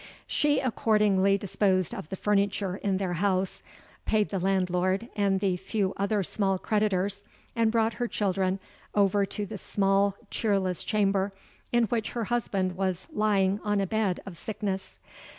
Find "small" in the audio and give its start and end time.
6.23-6.57, 9.59-10.15